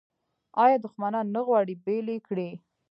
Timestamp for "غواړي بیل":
1.47-2.07